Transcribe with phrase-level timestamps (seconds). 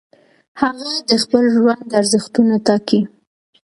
[0.61, 3.01] هغه د خپل ژوند ارزښتونه ټاکي.